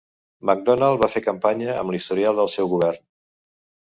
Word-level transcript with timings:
Macdonald 0.49 1.03
va 1.03 1.09
fer 1.15 1.21
campanya 1.25 1.75
amb 1.81 1.93
l'historial 1.97 2.39
del 2.43 2.49
seu 2.55 2.71
govern. 2.73 2.99